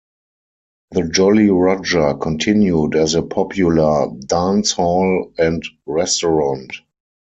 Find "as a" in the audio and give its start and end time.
2.95-3.21